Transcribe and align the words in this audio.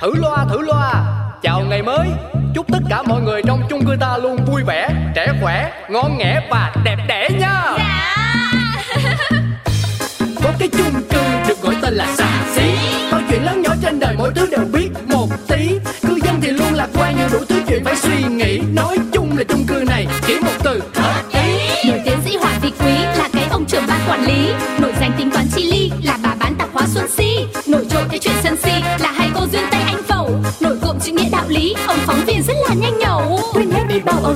Thử 0.00 0.14
loa 0.14 0.44
thử 0.50 0.60
loa. 0.60 1.04
Chào 1.42 1.60
ngày 1.60 1.82
mới. 1.82 2.08
Chúc 2.54 2.66
tất 2.72 2.78
cả 2.90 3.02
mọi 3.02 3.22
người 3.22 3.42
trong 3.46 3.62
chung 3.70 3.86
cư 3.86 3.96
ta 4.00 4.18
luôn 4.22 4.36
vui 4.46 4.62
vẻ 4.66 4.88
Trẻ 5.14 5.32
khỏe, 5.40 5.72
ngon 5.90 6.18
nghẻ 6.18 6.46
và 6.50 6.72
đẹp 6.84 6.96
đẽ 7.08 7.28
nha. 7.40 7.62
Dạ. 7.78 8.14
Có 10.42 10.52
cái 10.58 10.68
chung 10.68 11.02
cư 11.10 11.20
được 11.48 11.62
gọi 11.62 11.74
tên 11.82 11.94
là 11.94 12.06
xà 12.16 12.42
xí. 12.54 12.70
Bao 13.12 13.20
chuyện 13.30 13.44
lớn 13.44 13.62
nhỏ 13.62 13.70
trên 13.82 14.00
đời 14.00 14.14
mỗi 14.18 14.32
thứ 14.34 14.48
đều 14.50 14.64
biết 14.72 14.88
một 15.06 15.28
tí. 15.48 15.78
Cư 16.02 16.18
dân 16.24 16.40
thì 16.40 16.50
luôn 16.50 16.74
lạc 16.74 16.88
quan 16.94 17.14
nhưng 17.18 17.28
đủ 17.32 17.38
thứ 17.48 17.62
chuyện 17.68 17.84
phải 17.84 17.96
suy 17.96 18.22
nghĩ. 18.22 18.60
Nói 18.72 18.98
chung 19.12 19.38
là 19.38 19.44
chung 19.48 19.64
cư 19.66 19.84
này 19.88 20.06
chỉ 20.26 20.40
một 20.40 20.52
từ. 20.64 20.82
Hợp 20.94 21.22
ý. 21.32 21.58
Nổi 21.90 22.00
tiến 22.04 22.18
sĩ 22.24 22.36
Hoàng 22.36 22.60
Thị 22.62 22.72
Quý 22.80 22.94
là 23.18 23.28
cái 23.32 23.44
ông 23.50 23.64
trưởng 23.64 23.84
ban 23.88 24.00
quản 24.08 24.24
lý. 24.24 24.52
Nổi 24.80 24.92
danh 25.00 25.12
tính 25.18 25.30
toán 25.30 25.46
chi 25.54 25.70
ly 25.72 25.90
là 26.02 26.18
bà 26.22 26.27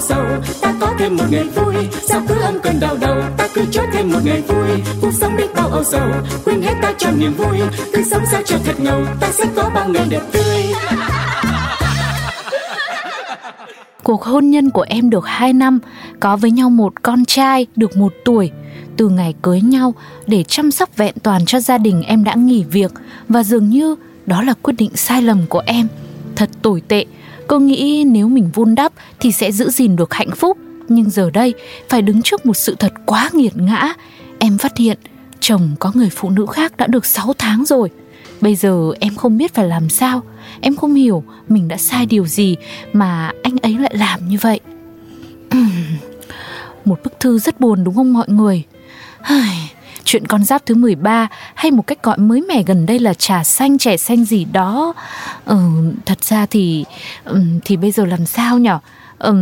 sầu 0.09 0.25
ta 0.61 0.75
có 0.81 0.95
thêm 0.99 1.17
một 1.17 1.25
ngày 1.31 1.45
vui. 1.45 1.75
Sao 2.09 2.23
cứ 2.29 2.35
âm 2.41 2.55
cơn 2.63 2.81
đau 2.81 2.97
đầu? 3.01 3.23
Ta 3.37 3.49
cứ 3.55 3.65
cho 3.71 3.83
thêm 3.93 4.13
một 4.13 4.19
ngày 4.25 4.41
vui. 4.41 4.83
Cuộc 5.01 5.13
sống 5.13 5.37
đi 5.37 5.45
bao 5.57 5.69
âu 5.69 5.85
sầu. 5.85 6.09
Quên 6.45 6.63
hết 6.63 6.75
ta 6.83 6.93
cho 6.99 7.11
niềm 7.11 7.33
vui. 7.35 7.59
Cứ 7.93 8.03
sống 8.11 8.23
sao 8.31 8.43
cho 8.45 8.57
thật 8.65 8.81
ngầu. 8.81 9.05
Ta 9.21 9.33
sẽ 9.33 9.45
có 9.57 9.71
bao 9.75 9.89
ngày 9.89 10.07
đẹp 10.11 10.23
tươi. 10.33 10.73
Cuộc 14.03 14.23
hôn 14.23 14.51
nhân 14.51 14.71
của 14.71 14.85
em 14.89 15.11
được 15.11 15.27
2 15.27 15.53
năm, 15.53 15.79
có 16.21 16.37
với 16.37 16.51
nhau 16.51 16.71
một 16.71 17.03
con 17.03 17.25
trai 17.25 17.67
được 17.77 17.97
1 17.97 18.13
tuổi. 18.25 18.51
Từ 18.97 19.09
ngày 19.09 19.35
cưới 19.43 19.61
nhau, 19.61 19.95
để 20.27 20.45
chăm 20.49 20.71
sóc 20.71 20.97
vẹn 20.97 21.15
toàn 21.23 21.45
cho 21.47 21.61
gia 21.61 21.79
đình 21.79 22.03
em 22.03 22.25
đã 22.25 22.35
nghỉ 22.35 22.65
việc. 22.65 22.93
Và 23.29 23.43
dường 23.43 23.69
như 23.69 23.97
đó 24.27 24.43
là 24.43 24.55
quyết 24.63 24.75
định 24.79 24.91
sai 24.95 25.23
lầm 25.23 25.47
của 25.49 25.63
em. 25.67 25.89
Thật 26.37 26.51
tồi 26.63 26.83
tệ, 26.89 27.05
cô 27.47 27.59
nghĩ 27.59 28.05
nếu 28.07 28.29
mình 28.29 28.51
vun 28.55 28.75
đắp 28.75 28.93
thì 29.21 29.33
sẽ 29.33 29.53
giữ 29.53 29.71
gìn 29.71 29.97
được 29.97 30.15
hạnh 30.15 30.31
phúc. 30.31 30.59
Nhưng 30.89 31.11
giờ 31.11 31.31
đây, 31.31 31.55
phải 31.89 32.03
đứng 32.03 32.23
trước 32.23 32.47
một 32.47 32.55
sự 32.55 32.77
thật 32.79 32.93
quá 33.07 33.31
nghiệt 33.33 33.57
ngã. 33.57 33.95
Em 34.39 34.59
phát 34.59 34.77
hiện 34.77 34.99
chồng 35.41 35.71
có 35.79 35.93
người 35.95 36.11
phụ 36.11 36.31
nữ 36.31 36.47
khác 36.47 36.77
đã 36.77 36.87
được 36.87 37.07
6 37.07 37.35
tháng 37.39 37.65
rồi. 37.65 37.91
Bây 38.43 38.55
giờ 38.55 38.93
em 39.01 39.15
không 39.15 39.39
biết 39.39 39.55
phải 39.55 39.69
làm 39.69 39.89
sao 39.89 40.23
Em 40.61 40.77
không 40.77 40.95
hiểu 40.95 41.25
mình 41.49 41.69
đã 41.69 41.77
sai 41.77 42.07
điều 42.07 42.27
gì 42.27 42.57
Mà 42.93 43.33
anh 43.43 43.57
ấy 43.63 43.79
lại 43.79 43.95
làm 43.97 44.29
như 44.29 44.39
vậy 44.41 44.61
Một 46.85 47.01
bức 47.05 47.21
thư 47.21 47.39
rất 47.39 47.61
buồn 47.61 47.85
đúng 47.85 47.95
không 47.95 48.13
mọi 48.13 48.27
người 48.29 48.65
Chuyện 50.05 50.27
con 50.27 50.45
giáp 50.45 50.67
thứ 50.67 50.75
13 50.75 51.29
hay 51.55 51.71
một 51.71 51.87
cách 51.87 52.03
gọi 52.03 52.19
mới 52.19 52.41
mẻ 52.49 52.63
gần 52.63 52.87
đây 52.87 52.99
là 52.99 53.15
trà 53.15 53.45
xanh 53.45 53.79
trẻ 53.79 53.97
xanh 53.97 54.25
gì 54.25 54.45
đó. 54.45 54.93
Ừ, 55.45 55.57
Thật 56.07 56.25
ra 56.25 56.47
thì 56.47 56.85
ừ, 57.25 57.41
thì 57.65 57.77
bây 57.77 57.91
giờ 57.91 58.05
làm 58.05 58.27
sao 58.27 58.59
nhở? 58.59 58.79
Ừ, 59.19 59.35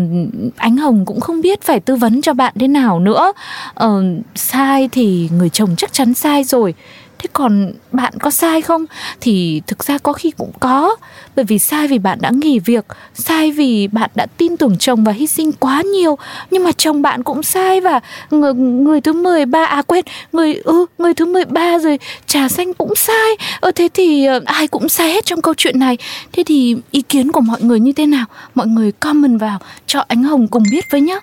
ánh 0.56 0.76
hồng 0.76 1.04
cũng 1.06 1.20
không 1.20 1.40
biết 1.40 1.62
phải 1.62 1.80
tư 1.80 1.96
vấn 1.96 2.22
cho 2.22 2.34
bạn 2.34 2.54
thế 2.60 2.68
nào 2.68 3.00
nữa. 3.00 3.32
Ừ, 3.74 4.04
sai 4.34 4.88
thì 4.92 5.28
người 5.32 5.48
chồng 5.48 5.74
chắc 5.76 5.92
chắn 5.92 6.14
sai 6.14 6.44
rồi 6.44 6.74
thế 7.20 7.28
còn 7.32 7.72
bạn 7.92 8.12
có 8.20 8.30
sai 8.30 8.62
không? 8.62 8.84
Thì 9.20 9.62
thực 9.66 9.84
ra 9.84 9.98
có 9.98 10.12
khi 10.12 10.30
cũng 10.30 10.52
có. 10.60 10.96
Bởi 11.36 11.44
vì 11.44 11.58
sai 11.58 11.88
vì 11.88 11.98
bạn 11.98 12.18
đã 12.20 12.30
nghỉ 12.30 12.58
việc 12.58 12.84
sai 13.14 13.52
vì 13.52 13.88
bạn 13.88 14.10
đã 14.14 14.26
tin 14.36 14.56
tưởng 14.56 14.78
chồng 14.78 15.04
và 15.04 15.12
hy 15.12 15.26
sinh 15.26 15.52
quá 15.52 15.82
nhiều. 15.82 16.18
Nhưng 16.50 16.64
mà 16.64 16.72
chồng 16.72 17.02
bạn 17.02 17.22
cũng 17.22 17.42
sai 17.42 17.80
và 17.80 18.00
người, 18.30 18.54
người 18.54 19.00
thứ 19.00 19.12
13 19.12 19.64
à 19.64 19.82
quên 19.82 20.04
người 20.32 20.54
ừ 20.54 20.86
người 20.98 21.14
thứ 21.14 21.24
13 21.26 21.78
rồi 21.78 21.98
trà 22.26 22.48
xanh 22.48 22.74
cũng 22.74 22.94
sai. 22.94 23.36
Ờ 23.60 23.70
thế 23.74 23.88
thì 23.94 24.28
uh, 24.36 24.44
ai 24.44 24.66
cũng 24.68 24.88
sai 24.88 25.12
hết 25.12 25.26
trong 25.26 25.42
câu 25.42 25.54
chuyện 25.54 25.78
này. 25.78 25.98
Thế 26.32 26.42
thì 26.46 26.76
ý 26.90 27.02
kiến 27.02 27.32
của 27.32 27.40
mọi 27.40 27.62
người 27.62 27.80
như 27.80 27.92
thế 27.92 28.06
nào? 28.06 28.26
Mọi 28.54 28.66
người 28.66 28.92
comment 28.92 29.40
vào 29.40 29.58
cho 29.86 30.04
ánh 30.08 30.22
hồng 30.22 30.48
cùng 30.48 30.62
biết 30.70 30.84
với 30.90 31.00
nhá. 31.00 31.16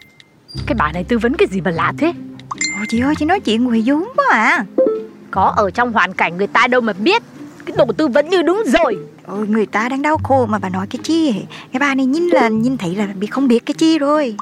Cái 0.66 0.76
bà 0.80 0.92
này 0.92 1.04
tư 1.04 1.18
vấn 1.18 1.34
cái 1.34 1.48
gì 1.52 1.62
mà 1.62 1.72
lạ 1.72 1.94
thế? 1.98 2.14
Ôi 2.78 2.86
chị 2.90 3.00
ơi 3.00 3.16
chị 3.20 3.26
nói 3.26 3.40
chuyện 3.40 3.64
ngoài 3.64 3.84
vốn 3.86 4.04
quá 4.16 4.26
à 4.30 4.66
có 5.38 5.54
ở 5.58 5.70
trong 5.70 5.94
hoàn 5.94 6.14
cảnh 6.14 6.38
người 6.38 6.48
ta 6.48 6.68
đâu 6.68 6.82
mà 6.82 6.94
biết. 6.94 7.24
Cái 7.66 7.76
đồ 7.78 7.86
tư 7.98 8.08
vấn 8.08 8.30
như 8.30 8.42
đúng 8.42 8.64
rồi. 8.66 8.98
Ôi 9.28 9.48
người 9.48 9.66
ta 9.66 9.90
đang 9.90 10.02
đau 10.02 10.18
khổ 10.24 10.46
mà 10.46 10.60
bà 10.60 10.70
nói 10.70 10.88
cái 10.90 11.00
chi 11.04 11.34
Cái 11.74 11.80
bà 11.80 11.96
này 11.96 12.06
nhìn 12.06 12.28
là 12.30 12.48
nhìn 12.48 12.78
thấy 12.78 12.96
là 12.96 13.08
bị 13.20 13.28
không 13.28 13.48
biết 13.48 13.66
cái 13.66 13.74
chi 13.74 14.00
rồi. 14.00 14.36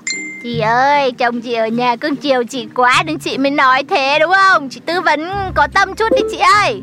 Chị 0.43 0.59
ơi, 0.59 1.11
chồng 1.11 1.41
chị 1.41 1.53
ở 1.53 1.67
nhà 1.67 1.95
cưng 1.95 2.15
chiều 2.15 2.43
chị 2.43 2.67
quá 2.75 3.03
nên 3.05 3.19
chị 3.19 3.37
mới 3.37 3.51
nói 3.51 3.83
thế 3.83 4.19
đúng 4.19 4.31
không? 4.35 4.69
Chị 4.69 4.81
tư 4.85 5.01
vấn 5.01 5.29
có 5.55 5.67
tâm 5.73 5.95
chút 5.95 6.09
đi 6.15 6.21
chị 6.31 6.37
ơi. 6.37 6.81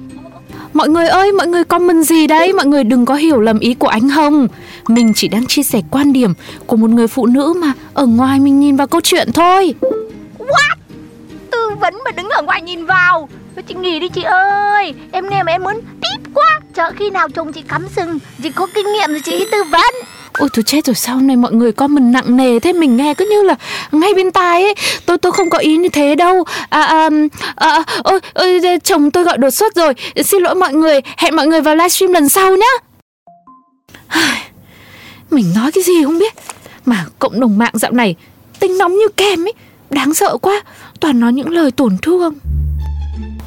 Mọi 0.73 0.89
người 0.89 1.09
ơi, 1.09 1.33
mọi 1.33 1.47
người 1.47 1.65
comment 1.65 2.07
gì 2.07 2.27
đấy? 2.27 2.53
Mọi 2.53 2.67
người 2.67 2.85
đừng 2.85 3.05
có 3.05 3.15
hiểu 3.15 3.41
lầm 3.41 3.59
ý 3.59 3.75
của 3.75 3.89
anh 3.89 4.09
Hồng. 4.09 4.49
Mình 4.89 5.13
chỉ 5.15 5.29
đang 5.29 5.47
chia 5.47 5.63
sẻ 5.63 5.81
quan 5.91 6.13
điểm 6.13 6.35
của 6.67 6.77
một 6.77 6.91
người 6.91 7.09
phụ 7.09 7.27
nữ 7.27 7.55
mà 7.57 7.73
Ở 7.95 8.07
ngoài 8.07 8.41
mình 8.41 8.61
nhìn 8.61 8.77
vào 8.77 8.87
câu 8.87 9.01
chuyện 9.01 9.33
thôi. 9.33 9.75
What? 10.39 10.77
Tư 11.51 11.71
vấn 11.81 11.95
mà 12.05 12.11
đứng 12.11 12.29
ở 12.29 12.43
ngoài 12.43 12.63
nhìn 12.63 12.87
vào. 12.87 13.29
Thôi 13.31 13.42
chị 13.69 13.75
nghỉ 13.75 13.99
đi 13.99 14.09
chị 14.09 14.23
ơi. 14.23 14.95
Em 15.13 15.29
nghe 15.31 15.43
mà 15.43 15.53
em 15.53 15.63
muốn 15.63 15.75
tít 15.75 16.21
quá. 16.35 16.61
Chờ 16.75 16.91
khi 16.99 17.11
nào 17.11 17.29
chồng 17.29 17.53
chị 17.53 17.63
cắm 17.69 17.87
sừng 17.97 18.19
Chị 18.43 18.51
có 18.51 18.67
kinh 18.75 18.93
nghiệm 18.93 19.11
rồi 19.11 19.21
chị 19.25 19.47
tư 19.53 19.63
vấn. 19.63 19.95
Ôi 20.39 20.49
tôi 20.53 20.63
chết 20.63 20.87
rồi 20.87 20.95
sau 20.95 21.17
này 21.17 21.37
mọi 21.37 21.53
người 21.53 21.73
comment 21.73 22.13
nặng 22.13 22.37
nề 22.37 22.59
thế? 22.59 22.73
Mình 22.73 22.97
nghe 22.97 23.15
cứ 23.15 23.29
như 23.31 23.43
là 23.43 23.55
ngay 23.93 24.15
bên 24.15 24.31
tai 24.31 24.63
ấy. 24.63 24.75
Tôi 25.07 25.19
tôi 25.19 25.33
không 25.33 25.51
có 25.51 25.59
ý 25.59 25.77
như 25.77 25.89
thế 25.89 26.15
đâu. 26.15 26.45
À 26.69 26.83
à 26.83 27.09
à 27.57 27.83
ôi, 28.03 28.21
ôi 28.35 28.61
chồng 28.85 29.11
tôi 29.11 29.25
gọi 29.25 29.39
đột 29.39 29.51
xuất 29.51 29.75
rồi. 29.75 29.95
Xin 30.25 30.43
lỗi 30.43 30.55
mọi 30.55 30.75
người. 30.75 31.01
Hẹn 31.17 31.37
mọi 31.37 31.47
người 31.47 31.61
vào 31.61 31.77
livestream 31.77 32.13
lần 32.13 32.29
sau 32.29 32.57
nhá. 32.57 32.73
Mình 35.31 35.53
nói 35.57 35.73
cái 35.73 35.85
gì 35.85 36.05
không 36.05 36.19
biết. 36.19 36.35
Mà 36.87 37.05
cộng 37.19 37.41
đồng 37.41 37.59
mạng 37.59 37.73
dạo 37.75 37.93
này 37.93 38.15
tinh 38.61 38.79
nóng 38.79 38.93
như 38.93 39.09
kem 39.17 39.47
ấy. 39.47 39.53
Đáng 39.91 40.15
sợ 40.15 40.37
quá. 40.37 40.63
Toàn 41.01 41.21
nói 41.21 41.33
những 41.33 41.51
lời 41.51 41.71
tổn 41.71 41.97
thương 42.03 42.35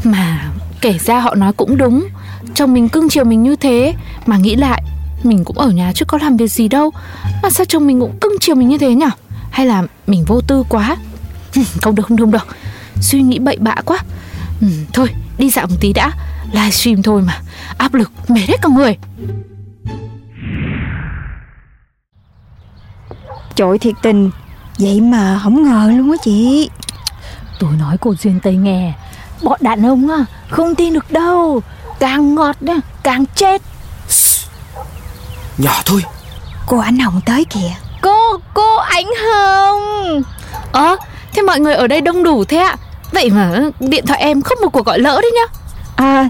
mà 0.05 0.51
kể 0.81 0.97
ra 1.05 1.19
họ 1.19 1.35
nói 1.35 1.53
cũng 1.53 1.77
đúng. 1.77 2.07
Chồng 2.55 2.73
mình 2.73 2.89
cưng 2.89 3.09
chiều 3.09 3.23
mình 3.23 3.43
như 3.43 3.55
thế 3.55 3.93
Mà 4.25 4.37
nghĩ 4.37 4.55
lại 4.55 4.83
Mình 5.23 5.43
cũng 5.43 5.57
ở 5.57 5.69
nhà 5.69 5.91
chứ 5.95 6.05
có 6.05 6.17
làm 6.21 6.37
việc 6.37 6.51
gì 6.51 6.67
đâu. 6.67 6.91
Mà 7.43 7.49
sao 7.49 7.65
chồng 7.65 7.87
mình 7.87 7.99
cũng 7.99 8.17
cưng 8.21 8.33
chiều 8.39 8.55
mình 8.55 8.67
như 8.67 8.77
thế 8.77 8.95
nhở? 8.95 9.09
Hay 9.51 9.65
là 9.65 9.83
mình 10.07 10.25
vô 10.27 10.41
tư 10.41 10.63
quá? 10.69 10.95
Không 11.81 11.95
được 11.95 12.03
không 12.07 12.17
được 12.17 12.23
không 12.23 12.31
được. 12.31 12.47
Suy 13.01 13.21
nghĩ 13.21 13.39
bậy 13.39 13.57
bạ 13.57 13.75
quá. 13.85 13.97
Ừ, 14.61 14.67
Thôi 14.93 15.09
đi 15.37 15.49
dạo 15.49 15.67
một 15.67 15.75
tí 15.79 15.93
đã. 15.93 16.11
Livestream 16.51 17.01
thôi 17.03 17.21
mà. 17.21 17.39
Áp 17.77 17.93
lực 17.93 18.11
mệt 18.27 18.41
hết 18.47 18.61
cả 18.61 18.69
người. 18.69 18.97
Trời 23.55 23.79
thiệt 23.79 23.93
tình. 24.01 24.31
Vậy 24.79 25.01
mà 25.01 25.39
không 25.43 25.63
ngờ 25.63 25.91
luôn 25.97 26.11
á 26.11 26.17
chị. 26.23 26.69
Tôi 27.59 27.69
nói 27.79 27.97
cô 28.01 28.13
Duyên 28.15 28.39
Tây 28.43 28.55
nghe 28.55 28.93
Bọn 29.45 29.57
đàn 29.61 29.85
ông 29.85 30.09
á 30.09 30.25
Không 30.49 30.75
tin 30.75 30.93
được 30.93 31.11
đâu. 31.11 31.61
Càng 31.99 32.35
ngọt 32.35 32.55
á 32.67 32.75
Càng 33.03 33.25
chết. 33.35 33.61
Nhỏ 35.57 35.81
thôi. 35.85 36.03
Cô 36.67 36.77
anh 36.77 36.99
Hồng 36.99 37.21
tới 37.25 37.45
kìa. 37.45 37.71
Cô, 38.01 38.37
cô 38.53 38.75
Ánh 38.75 39.05
Hồng. 39.05 40.23
Ơ, 40.71 40.85
à, 40.85 40.95
thế 41.33 41.41
mọi 41.41 41.59
người 41.59 41.73
ở 41.73 41.87
đây 41.87 42.01
đông 42.01 42.23
đủ 42.23 42.43
thế 42.43 42.57
ạ. 42.57 42.75
Vậy 43.11 43.29
mà 43.29 43.51
điện 43.79 44.05
thoại 44.05 44.19
em 44.19 44.41
không 44.41 44.57
một 44.61 44.69
cuộc 44.69 44.85
gọi 44.85 44.99
lỡ 44.99 45.19
đấy 45.21 45.31
nhá. 45.35 45.59
À, 45.95 46.29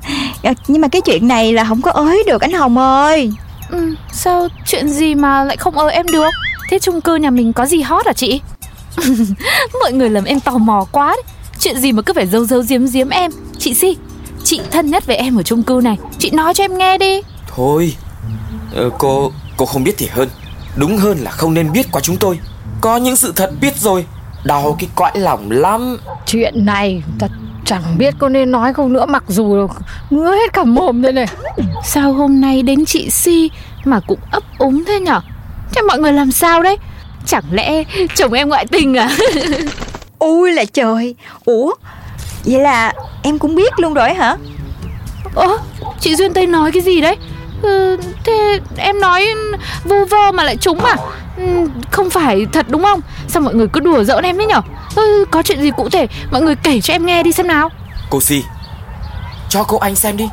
nhưng 0.67 0.81
mà 0.81 0.87
cái 0.87 1.01
chuyện 1.01 1.27
này 1.27 1.53
là 1.53 1.65
không 1.65 1.81
có 1.81 1.91
ới 1.91 2.23
được 2.27 2.41
anh 2.41 2.51
Hồng 2.51 2.77
ơi. 2.77 3.31
Ừ, 3.69 3.95
Sao 4.11 4.47
chuyện 4.65 4.89
gì 4.89 5.15
mà 5.15 5.43
lại 5.43 5.57
không 5.57 5.77
ới 5.77 5.93
em 5.93 6.05
được? 6.07 6.29
Thế 6.69 6.79
chung 6.79 7.01
cư 7.01 7.15
nhà 7.15 7.29
mình 7.29 7.53
có 7.53 7.65
gì 7.65 7.81
hot 7.81 8.05
à 8.05 8.13
chị? 8.13 8.41
Mọi 9.81 9.93
người 9.93 10.09
làm 10.09 10.23
em 10.23 10.39
tò 10.39 10.51
mò 10.51 10.85
quá 10.91 11.07
đấy 11.07 11.34
Chuyện 11.65 11.79
gì 11.79 11.91
mà 11.91 12.01
cứ 12.01 12.13
phải 12.13 12.27
giấu 12.27 12.45
giấu 12.45 12.63
giếm 12.69 12.85
giếm 12.93 13.09
em? 13.09 13.31
Chị 13.57 13.73
Si 13.73 13.97
Chị 14.43 14.61
thân 14.71 14.89
nhất 14.89 15.05
với 15.05 15.15
em 15.15 15.39
ở 15.39 15.43
chung 15.43 15.63
cư 15.63 15.81
này. 15.83 15.97
Chị 16.19 16.31
nói 16.31 16.53
cho 16.53 16.63
em 16.63 16.77
nghe 16.77 16.97
đi. 16.97 17.21
Thôi 17.55 17.95
ờ, 18.75 18.89
Cô 18.99 19.31
cô 19.57 19.65
không 19.65 19.83
biết 19.83 19.95
thì 19.97 20.07
hơn. 20.11 20.29
Đúng 20.75 20.97
hơn 20.97 21.17
là 21.17 21.31
không 21.31 21.53
nên 21.53 21.71
biết 21.71 21.85
qua 21.91 22.01
chúng 22.01 22.17
tôi. 22.17 22.39
Có 22.81 22.97
những 22.97 23.15
sự 23.15 23.33
thật 23.35 23.51
biết 23.61 23.77
rồi 23.77 24.05
Đau 24.43 24.75
cái 24.79 24.89
cõi 24.95 25.11
lòng 25.15 25.51
lắm. 25.51 25.97
Chuyện 26.25 26.65
này 26.65 27.03
ta 27.19 27.27
chẳng 27.65 27.97
biết 27.97 28.13
có 28.19 28.29
nên 28.29 28.51
nói 28.51 28.73
không 28.73 28.93
nữa 28.93 29.05
Mặc 29.05 29.23
dù 29.27 29.67
ngứa 30.09 30.31
hết 30.31 30.53
cả 30.53 30.63
mồm 30.63 31.01
đây 31.01 31.13
này. 31.13 31.27
Sao 31.83 32.13
hôm 32.13 32.41
nay 32.41 32.63
đến 32.63 32.85
chị 32.85 33.09
Si 33.09 33.49
Mà 33.85 33.99
cũng 34.07 34.19
ấp 34.31 34.43
úng 34.57 34.83
thế 34.85 34.99
nhở? 34.99 35.21
Thế 35.75 35.81
mọi 35.81 35.99
người 35.99 36.13
làm 36.13 36.31
sao 36.31 36.63
đấy? 36.63 36.77
Chẳng 37.25 37.43
lẽ 37.51 37.83
chồng 38.15 38.33
em 38.33 38.49
ngoại 38.49 38.65
tình 38.65 38.97
à 38.97 39.17
Ui 40.19 40.51
là 40.51 40.65
trời. 40.73 41.15
Ủa 41.45 41.73
Vậy 42.45 42.59
là 42.61 42.93
em 43.23 43.39
cũng 43.39 43.55
biết 43.55 43.73
luôn 43.79 43.93
rồi 43.93 44.13
hả? 44.13 44.37
Ủa 45.35 45.57
Chị 45.99 46.15
Duyên 46.15 46.33
Tây 46.33 46.47
nói 46.47 46.71
cái 46.71 46.81
gì 46.81 47.01
đấy? 47.01 47.15
Ừ, 47.61 47.97
Thế 48.23 48.59
em 48.77 48.99
nói 48.99 49.25
vô 49.83 49.95
vơ 50.09 50.31
mà 50.31 50.43
lại 50.43 50.57
trúng 50.57 50.79
à? 50.85 50.95
Ừ, 51.37 51.43
Không 51.91 52.09
phải 52.09 52.45
thật 52.53 52.65
đúng 52.69 52.83
không? 52.83 53.01
Sao 53.27 53.41
mọi 53.41 53.53
người 53.55 53.67
cứ 53.67 53.79
đùa 53.79 54.03
giỡn 54.03 54.23
em 54.23 54.37
đấy 54.37 54.47
nhở? 54.47 54.61
Ừ, 54.95 55.25
Có 55.31 55.41
chuyện 55.43 55.61
gì 55.61 55.71
cụ 55.77 55.89
thể 55.89 56.07
Mọi 56.31 56.41
người 56.41 56.55
kể 56.55 56.81
cho 56.81 56.93
em 56.93 57.05
nghe 57.05 57.23
đi 57.23 57.31
xem 57.31 57.47
nào. 57.47 57.69
Cô 58.09 58.21
Si 58.21 58.43
Cho 59.49 59.63
cô 59.63 59.77
anh 59.77 59.95
xem 59.95 60.17
đi. 60.17 60.29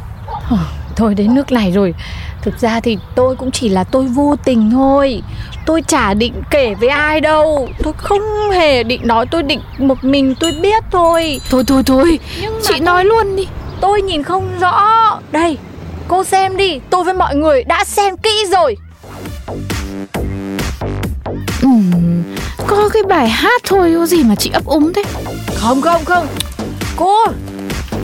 Thôi 0.96 1.14
đến 1.14 1.34
nước 1.34 1.52
này 1.52 1.70
rồi 1.72 1.94
Thực 2.42 2.60
ra 2.60 2.80
thì 2.80 2.98
tôi 3.14 3.36
cũng 3.36 3.50
chỉ 3.50 3.68
là 3.68 3.84
tôi 3.84 4.04
vô 4.06 4.36
tình 4.44 4.70
thôi. 4.70 5.22
Tôi 5.66 5.82
chả 5.82 6.14
định 6.14 6.34
kể 6.50 6.74
với 6.74 6.88
ai 6.88 7.20
đâu. 7.20 7.68
Tôi 7.82 7.92
không 7.96 8.50
hề 8.52 8.82
định 8.82 9.00
nói 9.06 9.26
tôi 9.30 9.42
định 9.42 9.60
một 9.78 10.04
mình 10.04 10.34
tôi 10.40 10.52
biết 10.62 10.84
thôi. 10.90 11.40
Thôi 11.50 11.64
thôi 11.66 11.82
thôi. 11.86 12.18
Nhưng 12.42 12.52
Chị 12.62 12.80
nói 12.80 13.04
luôn 13.04 13.36
đi. 13.36 13.46
Tôi 13.80 14.02
nhìn 14.02 14.22
không 14.22 14.48
rõ. 14.60 14.88
Đây 15.32 15.58
cô 16.08 16.24
xem 16.24 16.56
đi. 16.56 16.80
Tôi 16.90 17.04
với 17.04 17.14
mọi 17.14 17.36
người 17.36 17.64
đã 17.64 17.84
xem 17.84 18.16
kỹ 18.16 18.44
rồi. 18.50 18.76
Ừm, 21.62 22.22
Có 22.66 22.88
cái 22.92 23.02
bài 23.02 23.28
hát 23.28 23.62
thôi 23.64 23.92
có 23.98 24.06
gì 24.06 24.24
mà 24.24 24.34
chị 24.34 24.50
ấp 24.50 24.64
úng 24.64 24.92
thế? 24.92 25.02
Không 25.56 25.80
không 25.82 26.04
không. 26.04 26.26
Cô 26.96 27.24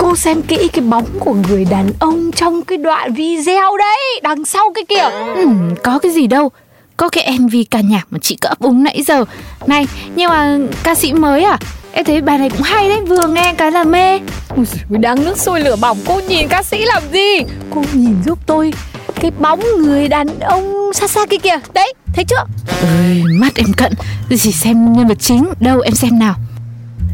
Cô 0.08 0.16
xem 0.16 0.42
kỹ 0.42 0.68
cái 0.72 0.84
bóng 0.84 1.06
của 1.20 1.34
người 1.48 1.64
đàn 1.64 1.90
ông 1.98 2.32
trong 2.32 2.62
cái 2.62 2.78
đoạn 2.78 3.14
video 3.14 3.76
đấy 3.78 4.20
Đằng 4.22 4.44
sau 4.44 4.72
cái 4.74 4.84
kìa 4.88 5.10
Ừm, 5.36 5.74
Có 5.82 5.98
cái 5.98 6.12
gì 6.12 6.26
đâu. 6.26 6.50
Có 6.96 7.08
cái 7.08 7.38
MV 7.38 7.54
ca 7.70 7.80
nhạc 7.80 8.06
mà 8.10 8.18
chị 8.22 8.36
cứ 8.40 8.48
ấp 8.48 8.58
úng 8.58 8.84
nãy 8.84 9.02
giờ. 9.06 9.24
Này 9.66 9.86
nhưng 10.14 10.28
mà 10.30 10.58
ca 10.82 10.94
sĩ 10.94 11.12
mới 11.12 11.44
à? 11.44 11.58
Em 11.92 12.04
thấy 12.04 12.20
bài 12.20 12.38
này 12.38 12.50
cũng 12.50 12.62
hay 12.62 12.88
đấy 12.88 13.00
Vừa 13.00 13.26
nghe 13.26 13.54
cái 13.58 13.70
là 13.72 13.84
mê. 13.84 14.18
Ui 14.56 14.66
đang 14.88 15.24
nước 15.24 15.38
sôi 15.38 15.60
lửa 15.60 15.76
bỏng. 15.76 15.98
Cô 16.06 16.20
nhìn 16.28 16.48
ca 16.48 16.62
sĩ 16.62 16.84
làm 16.84 17.02
gì? 17.12 17.42
Cô 17.74 17.82
nhìn 17.92 18.16
giúp 18.26 18.38
tôi 18.46 18.72
Cái 19.14 19.30
bóng 19.30 19.60
người 19.78 20.08
đàn 20.08 20.40
ông 20.40 20.90
xa 20.94 21.08
xa 21.08 21.26
kia 21.26 21.38
kìa. 21.38 21.60
Đấy 21.74 21.92
thấy 22.14 22.24
chưa? 22.24 22.44
Ơi 22.82 23.22
mắt 23.40 23.52
em 23.54 23.72
cận. 23.76 23.92
Chỉ 24.38 24.52
xem 24.52 24.92
nhân 24.92 25.08
vật 25.08 25.18
chính. 25.20 25.44
Đâu 25.60 25.80
em 25.80 25.94
xem 25.94 26.18
nào. 26.18 26.34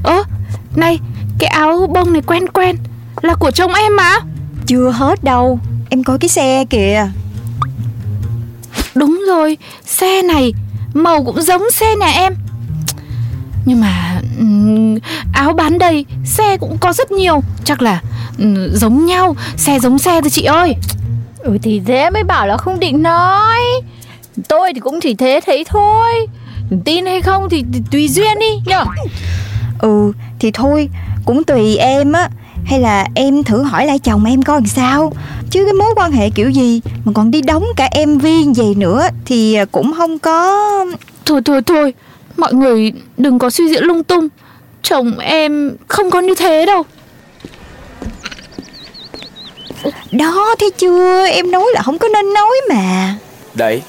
Ơ 0.05 0.23
này 0.76 0.99
cái 1.38 1.48
áo 1.48 1.86
bông 1.94 2.12
này 2.12 2.22
quen 2.26 2.48
quen 2.48 2.76
Là 3.22 3.34
của 3.34 3.50
chồng 3.50 3.75
em 3.75 3.96
mà. 3.96 4.19
Chưa 4.66 4.90
hết 4.90 5.25
đâu 5.25 5.58
Em 5.90 6.04
coi 6.04 6.19
cái 6.19 6.28
xe 6.28 6.64
kìa. 6.70 7.08
Đúng 8.94 9.22
rồi 9.28 9.58
Xe 9.86 10.22
này 10.22 10.52
Màu 10.94 11.25
cũng 11.25 11.42
giống 11.42 11.70
xe 11.70 11.96
nhà 11.96 12.06
em. 12.06 12.34
Nhưng 13.64 13.81
mà 13.81 14.20
Áo 15.32 15.52
bán 15.52 15.78
đầy 15.78 16.06
Xe 16.25 16.56
cũng 16.56 16.78
có 16.78 16.92
rất 16.92 17.12
nhiều. 17.12 17.42
Chắc 17.64 17.82
là 17.82 18.00
giống 18.72 19.06
nhau 19.06 19.37
Xe 19.56 19.78
giống 19.78 19.98
xe 19.98 20.20
thôi 20.20 20.30
chị 20.30 20.42
ơi. 20.44 20.75
Ừ 21.38 21.58
thì 21.62 21.82
thế 21.87 22.10
mới 22.10 22.25
bảo 22.25 22.46
là 22.46 22.56
không 22.56 22.80
định 22.80 23.02
nói. 23.02 23.60
Tôi 24.48 24.72
thì 24.75 24.80
cũng 24.80 25.00
chỉ 25.00 25.14
thế 25.14 25.40
thấy 25.46 25.64
thôi. 25.69 26.26
Tin 26.84 27.06
hay 27.06 27.22
không 27.22 27.48
thì 27.50 27.64
tùy 27.90 28.08
duyên 28.08 28.38
đi 28.40 28.46
nhở 28.66 28.84
Ừ 29.78 30.12
thì 30.38 30.50
thôi 30.50 30.88
Cũng 31.25 31.44
tùy 31.44 31.76
em 31.76 32.12
á. 32.12 32.29
Hay 32.65 32.81
là 32.81 33.06
em 33.15 33.43
thử 33.43 33.62
hỏi 33.62 33.87
lại 33.87 33.99
chồng 33.99 34.25
em 34.25 34.43
coi 34.43 34.56
làm 34.56 34.67
sao. 34.67 35.12
Chứ 35.50 35.65
cái 35.65 35.73
mối 35.73 35.94
quan 35.97 36.12
hệ 36.12 36.31
kiểu 36.31 36.50
gì 36.50 36.81
Mà 37.05 37.12
còn 37.15 37.31
đi 37.31 37.43
đóng 37.43 37.65
cả 37.76 37.91
MV 38.06 38.26
vậy 38.56 38.75
nữa 38.76 39.09
Thì 39.25 39.59
cũng 39.73 39.93
không 39.97 40.19
có 40.19 40.61
Thôi 41.25 41.41
thôi 41.44 41.62
thôi. 41.67 41.94
Mọi 42.37 42.55
người 42.55 42.93
đừng 43.17 43.38
có 43.38 43.50
suy 43.50 43.69
diễn 43.69 43.85
lung 43.85 44.05
tung. 44.05 44.29
Chồng 44.82 45.19
em 45.19 45.76
không 45.88 46.11
có 46.11 46.21
như 46.21 46.35
thế 46.35 46.67
đâu. 46.67 46.82
Đó 50.12 50.55
thấy 50.59 50.71
chưa? 50.71 51.26
Em 51.26 51.50
nói 51.50 51.65
là 51.75 51.82
không 51.82 51.99
có 51.99 52.09
nên 52.09 52.35
nói 52.35 52.61
mà. 52.69 53.15
Đấy 53.55 53.82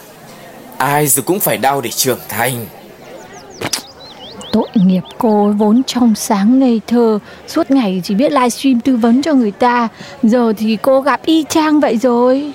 Ai 0.78 1.08
rồi 1.08 1.24
cũng 1.24 1.40
phải 1.40 1.58
đau 1.58 1.82
để 1.82 1.90
trưởng 1.92 2.20
thành 2.30 2.66
Tội 4.56 4.68
nghiệp 4.74 5.04
cô 5.18 5.54
vốn 5.57 5.81
trong 5.88 6.16
sáng 6.16 6.60
ngây 6.60 6.81
thơ. 6.88 7.19
Suốt 7.48 7.72
ngày 7.72 8.02
chỉ 8.04 8.16
biết 8.16 8.31
livestream 8.31 8.80
tư 8.80 8.96
vấn 8.96 9.22
cho 9.22 9.34
người 9.34 9.52
ta. 9.52 9.88
Giờ 10.24 10.54
thì 10.57 10.78
cô 10.81 11.02
gặp 11.02 11.22
y 11.25 11.46
chang 11.50 11.80
vậy 11.80 11.98
rồi. 11.98 12.54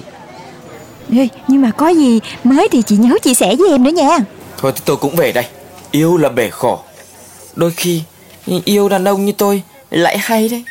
Ê, 1.12 1.28
Nhưng 1.48 1.62
mà 1.62 1.70
có 1.70 1.88
gì 1.88 2.20
mới 2.44 2.68
thì 2.72 2.82
chị 2.82 2.96
nhớ 2.96 3.18
chia 3.22 3.34
sẻ 3.34 3.56
với 3.58 3.70
em 3.70 3.82
nữa 3.82 3.90
nha. 3.90 4.18
Thôi 4.58 4.72
thì 4.74 4.80
tôi 4.84 4.96
cũng 4.96 5.16
về 5.16 5.32
đây. 5.32 5.44
Yêu 5.90 6.16
là 6.16 6.28
bể 6.28 6.50
khổ. 6.50 6.78
Đôi 7.56 7.70
khi 7.70 8.02
yêu 8.64 8.88
đàn 8.88 9.04
ông 9.04 9.24
như 9.24 9.32
tôi 9.32 9.62
lại 9.90 10.18
hay 10.18 10.48
đấy. 10.48 10.64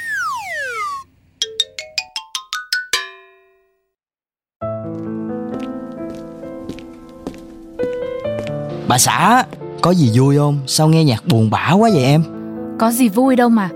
Bà 8.87 8.97
xã 8.97 9.43
Có 9.81 9.91
gì 9.91 10.11
vui 10.13 10.37
không? 10.37 10.59
Sao 10.67 10.87
nghe 10.87 11.03
nhạc 11.03 11.27
buồn 11.27 11.49
bã 11.49 11.71
quá 11.71 11.89
vậy 11.93 12.03
em? 12.03 12.23
Có 12.79 12.91
gì 12.91 13.09
vui 13.09 13.35
đâu 13.35 13.49
mà. 13.49 13.69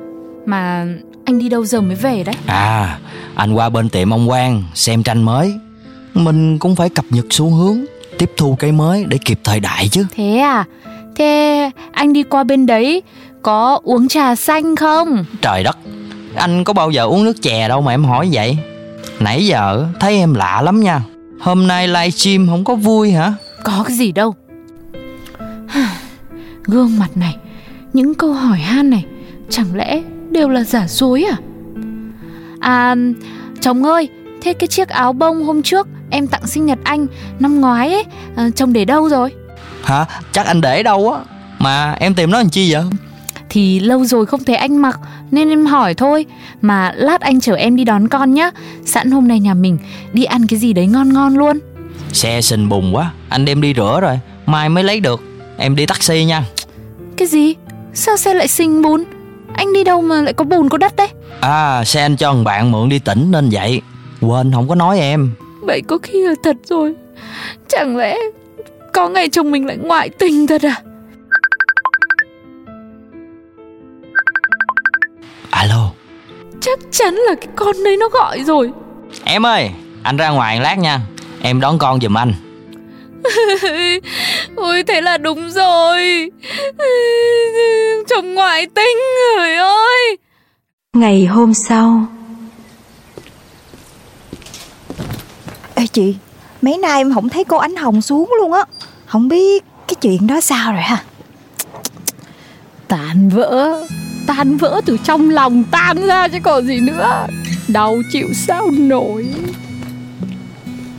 Mà 0.45 0.85
anh 1.25 1.39
đi 1.39 1.49
đâu 1.49 1.65
giờ 1.65 1.81
mới 1.81 1.95
về 1.95 2.23
đấy? 2.23 2.35
À 2.45 2.99
Anh 3.35 3.53
qua 3.53 3.69
bên 3.69 3.89
tiệm 3.89 4.09
ông 4.13 4.27
Quang 4.27 4.63
Xem 4.73 5.03
tranh 5.03 5.23
mới. 5.23 5.53
Mình 6.13 6.59
cũng 6.59 6.75
phải 6.75 6.89
cập 6.89 7.05
nhật 7.09 7.25
xu 7.29 7.49
hướng 7.49 7.77
Tiếp 8.17 8.31
thu 8.37 8.55
cái 8.59 8.71
mới 8.71 9.05
để 9.07 9.17
kịp 9.25 9.39
thời 9.43 9.59
đại 9.59 9.89
chứ. 9.89 10.05
Thế 10.15 10.37
à? 10.37 10.65
Thế 11.15 11.71
anh 11.91 12.13
đi 12.13 12.23
qua 12.23 12.43
bên 12.43 12.65
đấy 12.65 13.01
Có 13.41 13.79
uống 13.83 14.07
trà 14.07 14.35
xanh 14.35 14.75
không? 14.75 15.25
Trời 15.41 15.63
đất 15.63 15.77
Anh 16.35 16.63
có 16.63 16.73
bao 16.73 16.91
giờ 16.91 17.03
uống 17.05 17.23
nước 17.23 17.41
chè 17.41 17.67
đâu 17.67 17.81
mà 17.81 17.91
em 17.91 18.03
hỏi 18.03 18.29
vậy? 18.31 18.57
Nãy 19.19 19.45
giờ 19.47 19.87
thấy 19.99 20.17
em 20.17 20.33
lạ 20.33 20.61
lắm 20.61 20.79
nha. 20.81 21.01
Hôm 21.39 21.67
nay 21.67 21.87
livestream 21.87 22.47
không 22.49 22.63
có 22.63 22.75
vui 22.75 23.11
hả? 23.11 23.33
Có 23.63 23.83
cái 23.87 23.97
gì 23.97 24.11
đâu 24.11 24.35
Gương 26.65 26.99
mặt 26.99 27.17
này 27.17 27.37
Những 27.93 28.15
câu 28.15 28.33
hỏi 28.33 28.57
han 28.57 28.89
này 28.89 29.05
Chẳng 29.49 29.75
lẽ 29.75 30.01
đều 30.31 30.49
là 30.49 30.63
giả 30.63 30.87
dối 30.87 31.23
à? 31.31 31.37
À 32.59 32.95
Chồng 33.61 33.83
ơi 33.83 34.09
Thế 34.41 34.53
cái 34.53 34.67
chiếc 34.67 34.89
áo 34.89 35.13
bông 35.13 35.43
hôm 35.43 35.61
trước 35.61 35.87
Em 36.09 36.27
tặng 36.27 36.47
sinh 36.47 36.65
nhật 36.65 36.79
anh 36.83 37.07
Năm 37.39 37.61
ngoái 37.61 37.93
ấy 37.93 38.03
à, 38.35 38.49
Chồng 38.55 38.73
để 38.73 38.85
đâu 38.85 39.09
rồi? 39.09 39.31
Hả? 39.83 40.05
Chắc 40.31 40.45
anh 40.45 40.61
để 40.61 40.83
đâu 40.83 41.13
á? 41.13 41.19
Mà 41.59 41.91
em 41.91 42.13
tìm 42.15 42.31
nó 42.31 42.37
làm 42.37 42.49
chi 42.49 42.73
vậy? 42.73 42.83
Thì 43.49 43.79
lâu 43.79 44.05
rồi 44.05 44.25
không 44.25 44.43
thấy 44.43 44.55
anh 44.55 44.77
mặc 44.77 44.99
Nên 45.31 45.49
em 45.49 45.65
hỏi 45.65 45.93
thôi. 45.93 46.25
Mà 46.61 46.91
lát 46.95 47.21
anh 47.21 47.39
chở 47.39 47.55
em 47.55 47.75
đi 47.75 47.83
đón 47.83 48.07
con 48.07 48.33
nhá. 48.33 48.51
Sẵn 48.85 49.11
hôm 49.11 49.27
nay 49.27 49.39
nhà 49.39 49.53
mình 49.53 49.77
Đi 50.13 50.23
ăn 50.23 50.47
cái 50.47 50.59
gì 50.59 50.73
đấy 50.73 50.87
ngon 50.87 51.13
ngon 51.13 51.37
luôn. 51.37 51.59
Xe 52.11 52.41
sình 52.41 52.69
bùn 52.69 52.91
quá 52.91 53.11
Anh 53.29 53.45
đem 53.45 53.61
đi 53.61 53.73
rửa 53.77 53.99
rồi 54.01 54.19
Mai 54.45 54.69
mới 54.69 54.83
lấy 54.83 54.99
được 54.99 55.21
Em 55.57 55.75
đi 55.75 55.85
taxi 55.85 56.25
nha. 56.25 56.43
Cái 57.17 57.27
gì? 57.27 57.55
Sao 57.93 58.17
xe 58.17 58.33
lại 58.33 58.47
sinh 58.47 58.81
bùn 58.81 59.03
Anh 59.53 59.73
đi 59.73 59.83
đâu 59.83 60.01
mà 60.01 60.21
lại 60.21 60.33
có 60.33 60.43
bùn 60.45 60.69
có 60.69 60.77
đất 60.77 60.95
đấy? 60.95 61.07
À 61.41 61.83
xe 61.85 62.01
anh 62.01 62.17
cho 62.17 62.33
thằng 62.33 62.43
bạn 62.43 62.71
mượn 62.71 62.89
đi 62.89 62.99
tỉnh 62.99 63.31
nên 63.31 63.49
vậy. 63.51 63.81
Quên 64.21 64.51
không 64.51 64.67
có 64.67 64.75
nói 64.75 64.99
em. 64.99 65.31
Vậy 65.61 65.81
có 65.87 65.97
khi 66.03 66.27
là 66.27 66.33
thật 66.43 66.55
rồi. 66.63 66.95
Chẳng 67.67 67.97
lẽ 67.97 68.17
Có 68.93 69.09
ngày 69.09 69.29
chồng 69.29 69.51
mình 69.51 69.65
lại 69.67 69.77
ngoại 69.77 70.09
tình 70.09 70.47
thật 70.47 70.61
à? 70.61 70.81
Alo. 75.49 75.89
Chắc 76.61 76.79
chắn 76.91 77.15
là 77.15 77.35
cái 77.35 77.47
con 77.55 77.75
đấy 77.85 77.97
nó 77.97 78.09
gọi 78.09 78.43
rồi. 78.43 78.71
Em 79.23 79.45
ơi 79.45 79.71
Anh 80.03 80.17
ra 80.17 80.29
ngoài 80.29 80.59
lát 80.59 80.77
nha. 80.77 80.99
Em 81.41 81.59
đón 81.59 81.77
con 81.77 82.01
giùm 82.01 82.17
anh 82.17 82.33
Ôi 84.55 84.83
thế 84.87 85.01
là 85.01 85.17
đúng 85.17 85.51
rồi. 85.51 86.29
Chồng 88.07 88.33
ngoại 88.33 88.67
tình 88.75 88.97
người 89.37 89.55
ơi. 89.55 90.17
Ngày 90.93 91.25
hôm 91.25 91.53
sau. 91.53 92.07
Ê 95.75 95.87
chị 95.87 96.15
Mấy 96.61 96.77
nay 96.77 96.97
em 97.01 97.13
không 97.13 97.29
thấy 97.29 97.43
cô 97.43 97.57
Ánh 97.57 97.75
Hồng 97.75 98.01
xuống 98.01 98.33
luôn 98.39 98.53
á. 98.53 98.65
Không 99.05 99.27
biết 99.27 99.63
cái 99.87 99.95
chuyện 100.01 100.27
đó 100.27 100.41
sao 100.41 100.73
rồi 100.73 100.81
ha 100.81 101.03
Tan 102.87 103.29
vỡ 103.29 103.83
Tan 104.27 104.57
vỡ 104.57 104.81
từ 104.85 104.97
trong 105.03 105.29
lòng 105.29 105.63
tan 105.71 106.07
ra 106.07 106.27
chứ 106.27 106.37
còn 106.43 106.67
gì 106.67 106.79
nữa. 106.79 107.27
Đau 107.67 107.97
chịu 108.11 108.27
sao 108.33 108.71
nổi. 108.71 109.27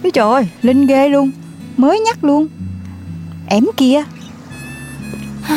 Ôi 0.03 0.11
trời 0.11 0.33
ơi 0.33 0.47
Linh 0.63 0.87
ghê 0.87 1.09
luôn 1.09 1.31
Mới 1.77 2.01
nhắc 2.01 2.25
luôn. 2.25 2.49
Em 3.47 3.65
kia 3.77 4.03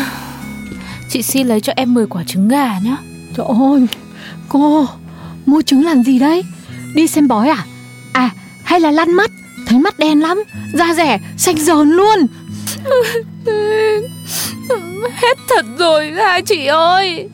Chị 1.09 1.21
xin 1.21 1.47
lấy 1.47 1.61
cho 1.61 1.73
em 1.75 1.93
10 1.93 2.07
quả 2.07 2.23
trứng 2.23 2.47
gà 2.47 2.79
nhá. 2.79 2.97
Trời 3.37 3.45
ơi 3.71 3.87
Cô 4.49 4.87
Mua 5.45 5.61
trứng 5.61 5.85
làm 5.85 6.03
gì 6.03 6.19
đấy? 6.19 6.43
Đi 6.95 7.07
xem 7.07 7.27
bói 7.27 7.49
à? 7.49 7.65
À 8.13 8.29
hay 8.63 8.79
là 8.79 8.91
lăn 8.91 9.13
mắt? 9.13 9.31
Thấy 9.67 9.79
mắt 9.79 9.99
đen 9.99 10.19
lắm 10.19 10.43
Da 10.73 10.93
rẻ 10.93 11.19
xanh 11.37 11.57
dờn 11.57 11.91
luôn. 11.91 12.27
Hết 15.13 15.37
thật 15.49 15.65
rồi 15.79 16.11
hai 16.11 16.41
chị 16.41 16.65
ơi. 16.65 17.29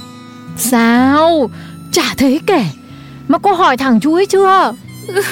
Sao? 0.58 1.50
Chả 1.92 2.14
thấy 2.18 2.40
kể. 2.48 2.66
Mà 3.28 3.38
cô 3.38 3.54
hỏi 3.54 3.78
thẳng 3.78 4.00
chú 4.00 4.14
ấy 4.14 4.26
chưa 4.26 4.74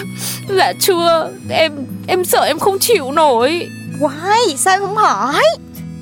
Dạ 0.58 0.74
chưa 0.79 1.29
Em 1.50 1.72
em 2.08 2.25
sợ 2.25 2.43
em 2.43 2.60
không 2.60 2.79
chịu 2.79 3.12
nổi. 3.12 3.67
Quái 4.00 4.58
sao 4.58 4.75
em 4.75 4.81
không 4.81 4.96
hỏi? 4.96 5.43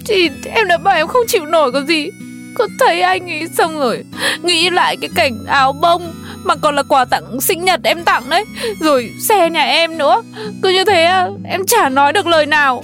Thì 0.05 0.29
em 0.45 0.67
đã 0.67 0.77
bảo 0.77 0.95
em 0.95 1.07
không 1.07 1.21
chịu 1.27 1.45
nổi 1.45 1.71
có 1.71 1.81
gì. 1.81 2.09
Có 2.55 2.67
thấy 2.79 3.01
anh 3.01 3.31
ấy 3.31 3.47
xong 3.57 3.79
rồi 3.79 4.03
Nghĩ 4.43 4.69
lại 4.69 4.97
cái 5.01 5.09
cảnh 5.15 5.45
áo 5.47 5.73
bông 5.73 6.13
Mà 6.43 6.55
còn 6.55 6.75
là 6.75 6.83
quà 6.83 7.05
tặng 7.05 7.41
sinh 7.41 7.65
nhật 7.65 7.79
em 7.83 8.03
tặng 8.03 8.29
đấy. 8.29 8.45
Rồi 8.79 9.11
xe 9.19 9.49
nhà 9.49 9.63
em 9.63 9.97
nữa. 9.97 10.21
Cứ 10.61 10.69
như 10.69 10.85
thế 10.85 11.27
em 11.43 11.65
chả 11.67 11.89
nói 11.89 12.13
được 12.13 12.27
lời 12.27 12.45
nào. 12.45 12.83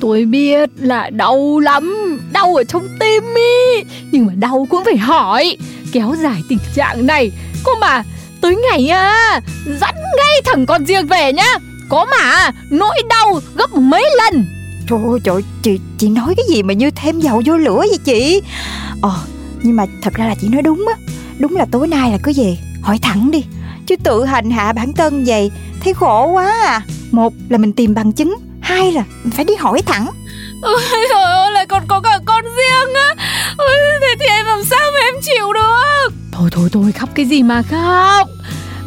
Tôi 0.00 0.24
biết 0.24 0.70
là 0.76 1.10
đau 1.10 1.58
lắm 1.58 2.18
Đau 2.32 2.54
ở 2.56 2.64
trong 2.64 2.88
tim 3.00 3.22
ý. 3.34 3.84
Nhưng 4.10 4.26
mà 4.26 4.32
đau 4.36 4.66
cũng 4.70 4.84
phải 4.84 4.96
hỏi. 4.96 5.56
Kéo 5.92 6.14
dài 6.22 6.42
tình 6.48 6.58
trạng 6.74 7.06
này 7.06 7.30
Cô 7.64 7.74
mà 7.80 8.02
tới 8.40 8.56
ngày 8.56 8.88
à 8.88 9.40
Dẫn 9.66 9.94
ngay 10.16 10.42
thằng 10.44 10.66
con 10.66 10.84
riêng 10.84 11.06
về 11.06 11.32
nhá. 11.32 11.54
Có 11.88 12.04
mà 12.04 12.50
nỗi 12.70 13.02
đau 13.08 13.40
gấp 13.56 13.72
mấy 13.72 14.04
lần. 14.16 14.46
Trời 14.88 14.98
ơi 15.10 15.18
trời 15.24 15.42
chị, 15.62 15.80
chị 15.98 16.08
nói 16.08 16.34
cái 16.36 16.44
gì 16.48 16.62
mà 16.62 16.74
như 16.74 16.90
thêm 16.90 17.20
dầu 17.20 17.42
vô 17.46 17.56
lửa 17.56 17.78
vậy 17.88 17.98
chị? 18.04 18.42
Ờ 19.02 19.14
nhưng 19.62 19.76
mà 19.76 19.84
thật 20.02 20.14
ra 20.14 20.26
là 20.26 20.34
chị 20.40 20.48
nói 20.48 20.62
đúng 20.62 20.86
á. 20.88 20.94
Đúng 21.38 21.56
là 21.56 21.66
tối 21.70 21.88
nay 21.88 22.10
là 22.10 22.18
có 22.22 22.32
gì 22.32 22.58
Hỏi 22.82 22.98
thẳng 23.02 23.30
đi. 23.30 23.44
Chứ 23.86 23.96
tự 24.04 24.24
hành 24.24 24.50
hạ 24.50 24.72
bản 24.72 24.92
thân 24.92 25.24
vậy 25.26 25.50
Thấy 25.80 25.94
khổ 25.94 26.26
quá 26.26 26.52
à. 26.66 26.82
Một 27.10 27.32
là 27.48 27.58
mình 27.58 27.72
tìm 27.72 27.94
bằng 27.94 28.12
chứng 28.12 28.36
Hai 28.60 28.92
là 28.92 29.02
mình 29.24 29.32
phải 29.36 29.44
đi 29.44 29.54
hỏi 29.54 29.82
thẳng. 29.86 30.06
Ôi 30.62 30.80
trời 30.90 31.24
ơi 31.24 31.52
lại 31.52 31.66
còn 31.66 31.82
có 31.88 32.00
cả 32.00 32.18
con 32.24 32.44
riêng 32.44 32.94
á. 32.94 33.14
Ôi 33.56 33.76
thế 34.00 34.14
thì 34.20 34.26
em 34.26 34.46
làm 34.46 34.64
sao 34.64 34.90
mà 34.92 34.98
em 35.06 35.14
chịu 35.22 35.52
được 35.52 35.67
Thôi 36.58 36.68
thôi 36.72 36.92
khóc 36.92 37.08
cái 37.14 37.26
gì 37.26 37.42
mà 37.42 37.62
khóc? 37.62 38.28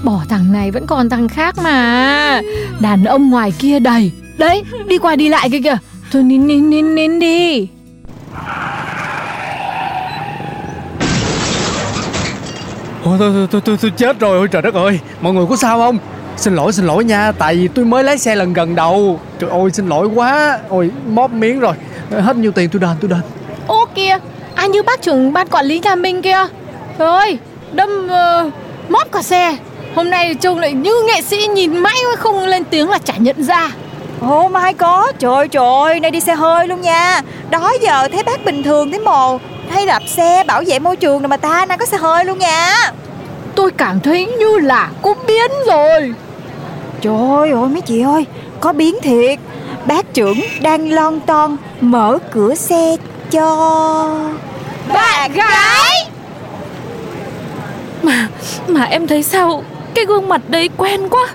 Bỏ 0.04 0.22
thằng 0.30 0.52
này 0.52 0.72
vẫn 0.72 0.88
còn 0.88 1.10
thằng 1.10 1.28
khác 1.28 1.56
mà. 1.64 2.42
Đàn 2.80 3.04
ông 3.04 3.30
ngoài 3.30 3.54
kia 3.60 3.80
đầy. 3.80 4.12
Đấy 4.38 4.64
đi 4.88 4.98
qua 4.98 5.16
đi 5.16 5.30
lại 5.30 5.50
kia 5.50 5.62
kìa. 5.64 5.78
Thôi 6.12 6.24
nín 6.24 6.48
nín 6.48 6.70
nín 6.70 6.96
nín 6.96 7.20
đi. 7.20 7.68
Ôi, 13.04 13.18
tôi, 13.20 13.32
tôi, 13.34 13.48
tôi, 13.52 13.62
tôi, 13.62 13.78
tôi 13.82 13.92
chết 13.98 14.20
rồi, 14.20 14.38
ôi 14.38 14.48
trời 14.48 14.62
đất 14.62 14.74
ơi. 14.74 15.00
Mọi 15.22 15.34
người 15.34 15.46
có 15.50 15.56
sao 15.56 15.78
không? 15.78 15.98
Xin 16.38 16.56
lỗi, 16.56 16.74
xin 16.74 16.86
lỗi 16.86 17.04
nha. 17.04 17.32
Tại 17.32 17.56
vì 17.56 17.68
tôi 17.68 17.86
mới 17.86 18.04
lái 18.04 18.18
xe 18.18 18.36
lần 18.36 18.54
gần 18.54 18.76
đầu. 18.76 19.20
Trời 19.40 19.50
ơi, 19.50 19.72
xin 19.74 19.88
lỗi 19.88 20.08
quá. 20.16 20.60
Ôi, 20.70 20.92
móp 21.08 21.32
miếng 21.32 21.60
rồi. 21.60 21.76
Hết 22.10 22.36
nhiêu 22.36 22.52
tiền 22.52 22.70
tôi 22.70 22.80
đền, 22.80 22.98
tôi 23.02 23.10
đền. 23.10 23.22
Ô 23.68 23.86
kìa. 23.96 24.18
Ai 24.56 24.70
như 24.70 24.84
bác 24.84 25.02
trưởng 25.02 25.34
ban 25.34 25.48
quản 25.48 25.66
lý 25.66 25.80
nhà 25.80 25.96
mình 25.96 26.22
kia 26.22 26.48
Trời 26.98 27.08
ơi 27.08 27.40
Đâm 27.72 27.90
uh, 28.06 28.54
móp 28.90 29.12
cả 29.12 29.22
xe. 29.22 29.58
Hôm 29.96 30.10
nay 30.10 30.36
trông 30.36 30.60
lại 30.60 30.74
như 30.74 30.92
nghệ 31.08 31.22
sĩ 31.22 31.48
nhìn 31.48 31.78
mãi 31.78 31.98
không 32.18 32.46
lên 32.46 32.64
tiếng 32.64 32.90
là 32.90 32.98
chả 32.98 33.14
nhận 33.18 33.44
ra. 33.44 33.72
Ồ 34.22 34.48
mai 34.48 34.74
có. 34.74 35.12
Trời 35.20 35.48
trời 35.48 35.66
ơi, 35.66 36.00
nay 36.00 36.12
đi 36.12 36.20
xe 36.20 36.36
hơi 36.36 36.68
luôn 36.68 36.82
nha. 36.82 37.22
Đó 37.50 37.72
giờ 37.82 38.08
thấy 38.12 38.24
bác 38.24 38.46
bình 38.46 38.64
thường 38.64 38.92
thế 38.92 39.00
mồ. 39.00 39.40
Hay 39.70 39.86
đạp 39.86 40.04
xe 40.08 40.44
bảo 40.48 40.64
vệ 40.68 40.80
môi 40.80 40.96
trường 40.96 41.20
rồi 41.20 41.28
mà 41.28 41.38
ta 41.38 41.66
nay 41.66 41.78
có 41.78 41.86
xe 41.86 41.98
hơi 41.98 42.26
luôn 42.26 42.40
nha. 42.40 42.92
Tôi 43.56 43.72
cảm 43.72 44.00
thấy 44.00 44.26
như 44.26 44.58
là 44.58 44.90
có 45.02 45.14
biến 45.28 45.52
rồi. 45.68 46.14
Trời 47.02 47.52
ơi 47.52 47.70
mấy 47.70 47.82
chị 47.82 48.02
ơi 48.02 48.26
Có 48.60 48.74
biến 48.74 48.96
thiệt. 49.02 49.40
Bác 49.86 50.14
trưởng 50.14 50.40
đang 50.62 50.92
lon 50.92 51.20
ton 51.20 51.58
Mở 51.82 52.18
cửa 52.32 52.56
xe 52.56 52.96
cho 53.32 54.18
Bạn 54.94 55.32
gái 55.34 56.11
mà 58.04 58.28
mà 58.68 58.84
em 58.84 59.08
thấy 59.08 59.24
sao? 59.24 59.64
Cái 59.94 60.06
gương 60.06 60.30
mặt 60.30 60.42
đấy 60.48 60.70
quen 60.78 61.10
quá. 61.10 61.28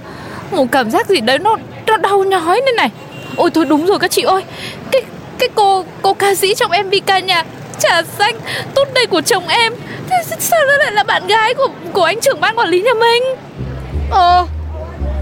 Một 0.51 0.67
cảm 0.73 0.91
giác 0.91 1.09
gì 1.09 1.21
đấy 1.21 1.39
nó 1.39 1.57
nó 1.87 1.97
đau 1.97 2.25
nhói 2.25 2.61
lên 2.67 2.77
này. 2.77 2.91
Ôi 3.37 3.51
thôi 3.55 3.65
đúng 3.65 3.87
rồi 3.87 3.99
các 3.99 4.11
chị 4.11 4.23
ơi. 4.23 4.43
Cái 4.91 5.03
cái 5.39 5.49
cô 5.55 5.85
cô 6.03 6.15
ca 6.15 6.35
sĩ 6.35 6.55
trong 6.55 6.71
MV 6.71 6.95
ca 7.07 7.19
nhạc 7.19 7.47
Trà 7.79 8.03
xanh, 8.19 8.35
tốt 8.75 8.89
đây 8.95 9.07
của 9.07 9.21
chồng 9.21 9.49
em. 9.49 9.73
Thế 10.11 10.17
sao 10.39 10.61
nó 10.69 10.77
lại 10.77 10.93
là 10.93 11.05
bạn 11.05 11.27
gái 11.27 11.55
của 11.55 11.69
của 11.93 12.03
anh 12.03 12.21
trưởng 12.21 12.41
ban 12.41 12.59
quản 12.59 12.69
lý 12.69 12.83
nhà 12.83 12.95
mình? 12.95 13.23
Ờ 14.11 14.47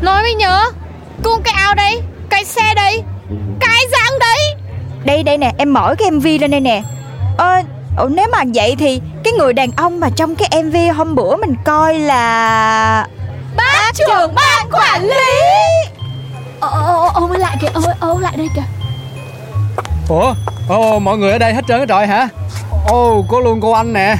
Nói 0.03 0.23
mới 0.23 0.35
nhớ. 0.35 0.71
Cùng 1.23 1.43
cái 1.43 1.55
áo 1.57 1.75
đấy, 1.75 2.01
Cái 2.29 2.45
xe 2.45 2.75
đấy, 2.77 3.03
Cái 3.61 3.85
dáng 3.93 4.19
đấy. 4.21 4.55
Đây 5.05 5.23
đây 5.23 5.39
nè, 5.39 5.53
em 5.59 5.73
mở 5.73 5.95
cái 5.99 6.11
MV 6.11 6.27
lên 6.41 6.51
đây 6.51 6.61
nè. 6.61 6.83
Ờ 7.39 7.63
nếu 8.09 8.27
mà 8.33 8.39
vậy 8.55 8.77
thì 8.79 9.01
người 9.39 9.53
đàn 9.53 9.71
ông 9.77 10.01
mà 10.01 10.11
trong 10.17 10.37
cái 10.37 10.63
MV 10.63 10.77
hôm 10.97 11.15
bữa 11.15 11.37
mình 11.37 11.55
coi 11.65 11.99
là 11.99 13.07
Bác 13.57 13.93
trưởng 13.95 14.35
ban 14.35 14.69
quản 14.73 15.03
lý. 15.03 15.43
Ô 16.61 16.69
ô 16.69 17.09
ô 17.15 17.29
lại 17.29 17.57
kìa 17.61 17.69
ô 17.75 17.81
ô 18.01 18.19
lại 18.19 18.35
đây 18.37 18.49
kìa. 18.57 18.63
Ủa, 20.09 20.35
ồ, 20.69 20.99
mọi 20.99 21.19
người 21.19 21.33
ở 21.33 21.39
đây 21.39 21.55
hết 21.55 21.65
trơn 21.69 21.79
hết 21.79 21.89
rồi 21.89 22.07
hả? 22.07 22.29
Ồ, 22.89 23.25
có 23.29 23.41
luôn 23.41 23.61
cô 23.61 23.73
anh 23.73 23.93
nè. 23.93 24.17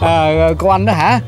À, 0.00 0.32
Cô 0.58 0.68
anh 0.68 0.86
đó 0.86 0.92
hả? 0.92 1.20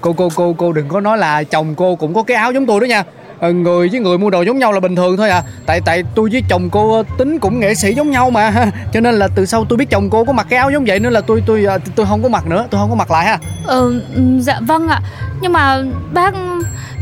Cô 0.00 0.12
cô 0.12 0.28
cô 0.34 0.54
cô 0.58 0.72
đừng 0.72 0.88
có 0.88 1.00
nói 1.00 1.18
là 1.18 1.42
chồng 1.44 1.74
cô 1.74 1.96
cũng 1.96 2.14
có 2.14 2.22
cái 2.22 2.36
áo 2.36 2.52
giống 2.52 2.66
tôi 2.66 2.80
đó 2.80 2.84
nha 2.84 3.04
Người 3.50 3.88
với 3.88 4.00
người 4.00 4.18
mua 4.18 4.30
đồ 4.30 4.42
giống 4.42 4.58
nhau 4.58 4.72
là 4.72 4.80
bình 4.80 4.96
thường 4.96 5.16
thôi 5.16 5.30
à. 5.30 5.42
Tại 5.66 5.80
tại 5.84 6.02
tôi 6.14 6.28
với 6.32 6.42
chồng 6.48 6.70
cô 6.70 7.02
tính 7.02 7.38
cũng 7.38 7.60
nghệ 7.60 7.74
sĩ 7.74 7.94
giống 7.94 8.10
nhau 8.10 8.30
mà. 8.30 8.70
Cho 8.92 9.00
nên 9.00 9.14
là 9.14 9.28
từ 9.34 9.46
sau 9.46 9.64
tôi 9.64 9.76
biết 9.76 9.90
chồng 9.90 10.10
cô 10.10 10.24
có 10.24 10.32
mặc 10.32 10.46
cái 10.50 10.58
áo 10.58 10.70
giống 10.70 10.84
vậy 10.84 11.00
Nên 11.00 11.12
là 11.12 11.20
tôi 11.20 11.42
tôi 11.46 11.64
tôi, 11.66 11.78
tôi 11.94 12.06
không 12.06 12.22
có 12.22 12.28
mặc 12.28 12.46
nữa, 12.46 12.66
tôi 12.70 12.80
không 12.80 12.90
có 12.90 12.96
mặc 12.96 13.10
lại 13.10 13.26
ha. 13.26 13.38
Ờ, 13.66 13.92
dạ 14.38 14.60
vâng 14.60 14.88
ạ. 14.88 15.00
Nhưng 15.40 15.52
mà 15.52 15.82
bác 16.12 16.34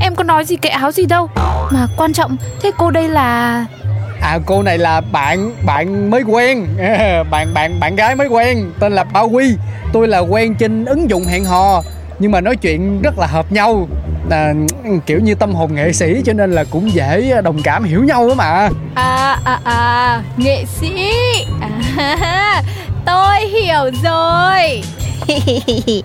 Em 0.00 0.14
có 0.14 0.24
nói 0.24 0.44
gì 0.44 0.56
cái 0.56 0.72
áo 0.72 0.92
gì 0.92 1.06
đâu. 1.06 1.30
Mà 1.70 1.86
quan 1.96 2.12
trọng 2.12 2.36
Thế 2.62 2.70
cô 2.78 2.90
đây 2.90 3.08
là 3.08 3.64
À 4.20 4.38
cô 4.46 4.62
này 4.62 4.78
là 4.78 5.00
bạn 5.00 5.52
bạn 5.66 6.10
mới 6.10 6.22
quen. 6.22 6.66
Bạn 7.30 7.54
bạn 7.54 7.80
bạn 7.80 7.96
gái 7.96 8.16
mới 8.16 8.26
quen 8.26 8.72
Tên 8.78 8.92
là 8.92 9.04
Bao 9.04 9.28
Quy 9.28 9.54
Tôi 9.92 10.08
là 10.08 10.18
quen 10.18 10.54
trên 10.54 10.84
ứng 10.84 11.10
dụng 11.10 11.24
hẹn 11.24 11.44
hò. 11.44 11.82
Nhưng 12.18 12.32
mà 12.32 12.40
nói 12.40 12.56
chuyện 12.56 13.02
rất 13.02 13.18
là 13.18 13.26
hợp 13.26 13.52
nhau 13.52 13.88
à, 14.30 14.54
Kiểu 15.06 15.20
như 15.20 15.34
tâm 15.34 15.54
hồn 15.54 15.74
nghệ 15.74 15.92
sĩ 15.92 16.22
Cho 16.24 16.32
nên 16.32 16.52
là 16.52 16.64
cũng 16.64 16.92
dễ 16.92 17.40
đồng 17.44 17.62
cảm 17.62 17.84
hiểu 17.84 18.04
nhau 18.04 18.28
đó 18.28 18.34
mà. 18.34 18.68
À 18.94 19.38
à 19.44 19.60
à 19.64 20.22
Nghệ 20.36 20.64
sĩ. 20.80 21.10
À, 21.96 22.62
Tôi 23.06 23.40
hiểu 23.40 23.90
rồi. 24.04 24.82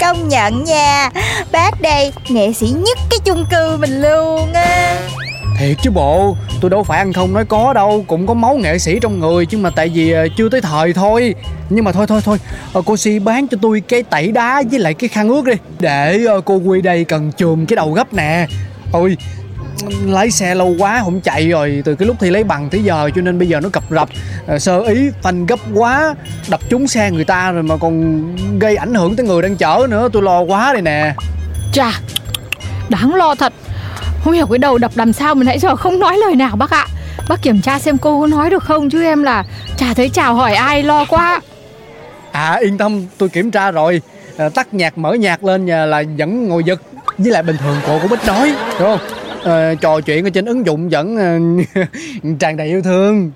Công 0.00 0.28
nhận 0.28 0.64
nha. 0.64 1.10
Bác 1.52 1.80
đây 1.80 2.12
nghệ 2.28 2.52
sĩ 2.52 2.66
nhất 2.66 2.98
cái 3.10 3.18
chung 3.24 3.44
cư 3.50 3.76
mình 3.76 4.02
luôn 4.02 4.52
á 4.52 4.98
Thiệt 5.58 5.76
chứ 5.82 5.90
bộ. 5.90 6.36
Tôi 6.60 6.70
đâu 6.70 6.82
phải 6.82 6.98
ăn 6.98 7.12
không 7.12 7.32
nói 7.32 7.44
có 7.44 7.72
đâu, 7.72 8.04
Cũng 8.08 8.26
có 8.26 8.34
máu 8.34 8.56
nghệ 8.56 8.78
sĩ 8.78 8.98
trong 9.00 9.20
người 9.20 9.46
Nhưng 9.50 9.62
mà 9.62 9.70
tại 9.70 9.88
vì 9.88 10.10
ờ, 10.12 10.28
chưa 10.36 10.48
tới 10.48 10.60
thời 10.60 10.92
thôi. 10.92 11.34
Nhưng 11.70 11.84
mà 11.84 11.92
thôi 11.92 12.06
thôi 12.06 12.20
thôi 12.24 12.38
ờ, 12.72 12.82
Cô 12.86 12.96
Si 12.96 13.18
bán 13.18 13.48
cho 13.48 13.58
tôi 13.62 13.80
cái 13.80 14.02
tẩy 14.02 14.32
đá 14.32 14.62
với 14.70 14.80
lại 14.80 14.94
cái 14.94 15.08
khăn 15.08 15.28
ướt 15.28 15.44
đi, 15.44 15.52
Để 15.80 16.24
ờ, 16.24 16.40
cô 16.40 16.54
Quy 16.54 16.80
đây 16.80 17.04
cần 17.04 17.32
chùm 17.32 17.66
cái 17.66 17.76
đầu 17.76 17.92
gấp 17.92 18.14
nè. 18.14 18.46
Ôi, 18.92 19.16
lái 20.06 20.30
xe 20.30 20.54
lâu 20.54 20.74
quá 20.78 21.00
không 21.04 21.20
chạy 21.20 21.48
rồi, 21.48 21.82
từ 21.84 21.94
cái 21.94 22.06
lúc 22.06 22.16
thi 22.20 22.30
lấy 22.30 22.44
bằng 22.44 22.70
tới 22.70 22.82
giờ 22.82 23.10
cho 23.14 23.22
nên 23.22 23.38
bây 23.38 23.48
giờ 23.48 23.60
nó 23.60 23.68
cập 23.68 23.84
rập. 23.90 24.08
Sơ 24.58 24.80
ý, 24.80 25.10
phanh 25.22 25.46
gấp 25.46 25.58
quá, 25.74 26.14
đập 26.48 26.60
trúng 26.68 26.86
xe 26.86 27.10
người 27.10 27.24
ta 27.24 27.52
rồi 27.52 27.62
mà 27.62 27.76
còn 27.76 28.58
gây 28.58 28.76
ảnh 28.76 28.94
hưởng 28.94 29.16
tới 29.16 29.26
người 29.26 29.42
đang 29.42 29.56
chở 29.56 29.86
nữa, 29.90 30.08
tôi 30.12 30.22
lo 30.22 30.40
quá 30.40 30.72
đây 30.72 30.82
nè. 30.82 31.14
Chà, 31.72 31.92
Đáng 32.88 33.14
lo 33.14 33.34
thật. 33.34 33.52
Không 34.24 34.32
hiểu 34.32 34.46
cái 34.46 34.58
đầu 34.58 34.78
đập 34.78 34.92
làm 34.94 35.12
sao 35.12 35.34
mà 35.34 35.44
nãy 35.44 35.58
giờ 35.58 35.76
không 35.76 35.98
nói 35.98 36.16
lời 36.18 36.34
nào 36.34 36.56
bác 36.56 36.70
ạ. 36.70 36.86
Bác 37.28 37.42
kiểm 37.42 37.60
tra 37.60 37.78
xem 37.78 37.98
cô 37.98 38.20
có 38.20 38.26
nói 38.26 38.50
được 38.50 38.64
không 38.64 38.90
Chứ 38.90 39.02
em 39.02 39.22
là 39.22 39.44
chả 39.76 39.94
thấy 39.94 40.08
chào 40.08 40.34
hỏi 40.34 40.54
ai 40.54 40.82
lo 40.82 41.04
quá. 41.04 41.40
À 42.32 42.58
yên 42.60 42.78
tâm 42.78 43.06
tôi 43.18 43.28
kiểm 43.28 43.50
tra 43.50 43.70
rồi. 43.70 44.02
À, 44.36 44.48
Tắt 44.48 44.74
nhạc 44.74 44.98
mở 44.98 45.12
nhạc 45.14 45.44
lên 45.44 45.66
nhà 45.66 45.86
là 45.86 46.02
vẫn 46.18 46.48
ngồi 46.48 46.64
giật. 46.64 46.82
Với 47.18 47.32
lại 47.32 47.42
bình 47.42 47.56
thường 47.56 47.76
cô 47.86 47.98
cũng 48.02 48.10
ít 48.10 48.26
nói 48.26 48.54
Đúng 48.80 48.88
không? 48.88 48.98
À, 49.44 49.74
Trò 49.80 50.00
chuyện 50.00 50.24
ở 50.24 50.30
trên 50.30 50.44
ứng 50.44 50.66
dụng 50.66 50.88
vẫn 50.88 51.16
à, 51.16 51.38
tràn 52.38 52.56
đầy 52.56 52.68
yêu 52.68 52.82
thương. 52.82 53.30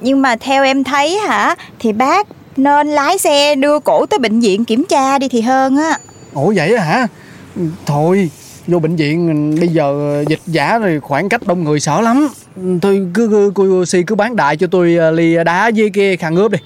Nhưng 0.00 0.22
mà 0.22 0.36
theo 0.36 0.64
em 0.64 0.84
thấy 0.84 1.18
hả 1.18 1.54
Thì 1.78 1.92
bác 1.92 2.26
nên 2.56 2.88
lái 2.88 3.18
xe 3.18 3.54
đưa 3.54 3.78
cổ 3.78 4.06
tới 4.06 4.18
bệnh 4.18 4.40
viện 4.40 4.64
kiểm 4.64 4.84
tra 4.84 5.18
đi 5.18 5.28
thì 5.28 5.40
hơn 5.40 5.76
á. 5.76 5.98
Ủa 6.34 6.52
vậy 6.56 6.74
á 6.74 6.84
hả? 6.84 7.06
Thôi 7.86 8.30
vô 8.68 8.78
bệnh 8.78 8.96
viện 8.96 9.54
bây 9.60 9.68
giờ 9.68 10.24
dịch 10.28 10.40
giả 10.46 10.78
rồi 10.78 11.00
khoảng 11.00 11.28
cách 11.28 11.46
đông 11.46 11.64
người 11.64 11.80
sợ 11.80 12.00
lắm. 12.00 12.28
Thôi 12.82 13.06
cứ, 13.14 13.28
cứ 13.28 13.52
cô 13.54 13.84
Si 13.84 14.02
cứ 14.02 14.14
bán 14.14 14.36
đại 14.36 14.56
cho 14.56 14.66
tôi 14.66 14.96
à, 15.00 15.10
ly 15.10 15.36
đá 15.44 15.70
với 15.76 15.90
cái 15.90 16.16
khăn 16.16 16.36
ướp 16.36 16.52
đi. 16.52 16.58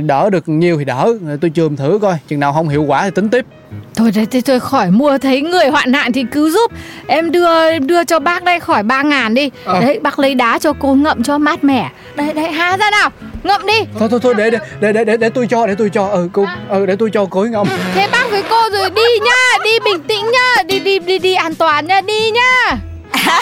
Đỡ 0.00 0.30
được 0.30 0.48
nhiều 0.48 0.78
thì 0.78 0.84
đỡ 0.84 1.12
Tôi 1.40 1.50
chườm 1.54 1.76
thử 1.76 1.98
coi 2.02 2.14
Chừng 2.28 2.40
nào 2.40 2.52
không 2.52 2.68
hiệu 2.68 2.82
quả 2.82 3.04
thì 3.04 3.10
tính 3.10 3.28
tiếp. 3.28 3.46
Thôi 3.94 4.12
đấy, 4.14 4.26
thôi, 4.32 4.42
thôi 4.46 4.60
khỏi 4.60 4.90
mua 4.90 5.18
thấy 5.18 5.42
người 5.42 5.66
hoạn 5.66 5.92
nạn 5.92 6.12
thì 6.12 6.24
cứ 6.32 6.50
giúp. 6.50 6.70
Em 7.06 7.32
đưa 7.32 7.78
đưa 7.78 8.04
cho 8.04 8.18
bác 8.18 8.44
đây 8.44 8.60
khỏi 8.60 8.82
ba 8.82 9.02
ngàn 9.02 9.34
đi. 9.34 9.50
Ờ. 9.64 9.80
Đấy 9.80 10.00
bác 10.02 10.18
lấy 10.18 10.34
đá 10.34 10.58
cho 10.58 10.72
cô 10.72 10.94
ngậm 10.94 11.22
cho 11.22 11.38
mát 11.38 11.64
mẻ. 11.64 11.90
Đấy 12.16 12.32
đấy 12.32 12.52
há 12.52 12.76
ra 12.76 12.90
nào 12.90 13.10
Ngậm 13.42 13.66
đi. 13.66 13.84
Thôi 13.98 14.08
thôi 14.10 14.20
thôi 14.22 14.34
để 14.36 14.50
để 14.50 14.58
để 14.80 15.04
để 15.04 15.16
để, 15.16 15.28
tôi 15.28 15.46
cho 15.46 15.66
để 15.66 15.74
tôi 15.74 15.90
cho. 15.90 16.06
Ừ 16.06 16.28
cô 16.32 16.46
ừ 16.68 16.86
để 16.86 16.96
tôi 16.96 17.10
cho 17.12 17.24
cô 17.24 17.40
ấy 17.40 17.50
ngâm 17.50 17.66
Thế 17.94 18.05
với 18.36 18.44
cô 18.50 18.78
rồi 18.78 18.90
đi 18.90 19.18
nhá 19.24 19.58
Đi 19.64 19.70
bình 19.84 20.02
tĩnh 20.08 20.30
nhá 20.32 20.62
Đi 20.66 20.78
đi 20.78 20.98
đi 20.98 21.18
đi 21.18 21.34
an 21.34 21.54
toàn 21.54 21.86
nhá 21.86 22.00
Đi 22.00 22.30
nhá. 22.30 22.76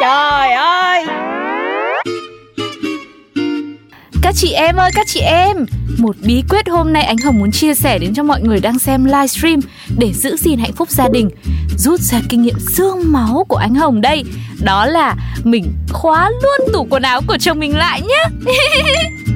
Trời 0.00 0.52
ơi. 0.52 1.06
Các 4.22 4.34
chị 4.36 4.52
em 4.52 4.76
ơi, 4.76 4.90
các 4.94 5.06
chị 5.06 5.20
em 5.20 5.66
Một 5.98 6.16
bí 6.20 6.42
quyết 6.48 6.68
hôm 6.68 6.92
nay 6.92 7.02
anh 7.02 7.16
Hồng 7.16 7.38
muốn 7.38 7.52
chia 7.52 7.74
sẻ 7.74 7.98
đến 7.98 8.14
cho 8.14 8.22
mọi 8.22 8.40
người 8.40 8.60
đang 8.60 8.78
xem 8.78 9.04
livestream 9.04 9.60
Để 9.98 10.12
giữ 10.12 10.36
gìn 10.36 10.58
hạnh 10.58 10.72
phúc 10.72 10.90
gia 10.90 11.08
đình 11.08 11.30
Rút 11.78 12.00
ra 12.00 12.20
kinh 12.28 12.42
nghiệm 12.42 12.58
xương 12.74 13.12
máu 13.12 13.44
của 13.48 13.56
anh 13.56 13.74
Hồng 13.74 14.00
đây. 14.00 14.24
Đó 14.62 14.86
là 14.86 15.14
mình 15.44 15.72
khóa 15.92 16.30
luôn 16.30 16.72
tủ 16.72 16.86
quần 16.90 17.02
áo 17.02 17.20
của 17.26 17.36
chồng 17.40 17.58
mình 17.58 17.76
lại 17.76 18.00
nhé 18.00 18.52